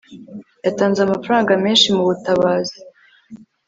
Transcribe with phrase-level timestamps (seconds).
[0.65, 2.77] yatanze amafaranga menshi mubutabazi